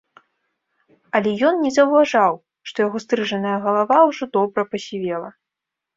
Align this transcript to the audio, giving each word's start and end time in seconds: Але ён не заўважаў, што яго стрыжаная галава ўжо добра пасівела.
Але 1.17 1.33
ён 1.49 1.59
не 1.65 1.71
заўважаў, 1.75 2.33
што 2.71 2.77
яго 2.87 2.97
стрыжаная 3.07 3.57
галава 3.67 3.97
ўжо 4.11 4.25
добра 4.39 4.61
пасівела. 4.73 5.29